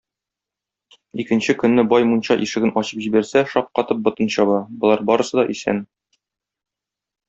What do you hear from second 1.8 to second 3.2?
бай мунча ишеген ачып